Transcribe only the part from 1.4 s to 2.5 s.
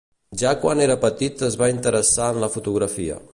es va interessar en